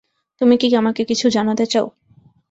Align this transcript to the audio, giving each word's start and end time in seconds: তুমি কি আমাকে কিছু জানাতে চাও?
তুমি 0.41 0.55
কি 0.57 0.67
আমাকে 0.75 1.01
কিছু 1.05 1.25
জানাতে 1.29 1.65
চাও? 1.65 1.87